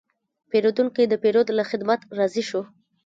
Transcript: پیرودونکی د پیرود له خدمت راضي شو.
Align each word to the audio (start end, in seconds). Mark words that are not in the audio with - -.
پیرودونکی 0.49 1.05
د 1.09 1.13
پیرود 1.23 1.47
له 1.57 1.63
خدمت 1.71 1.99
راضي 2.17 2.43
شو. 2.49 2.61